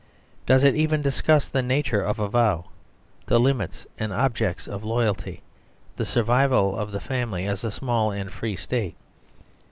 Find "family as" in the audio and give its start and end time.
6.99-7.63